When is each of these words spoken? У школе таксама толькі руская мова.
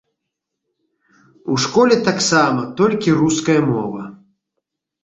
У 1.55 1.59
школе 1.65 1.95
таксама 2.09 2.61
толькі 2.81 3.17
руская 3.21 3.61
мова. 3.71 4.01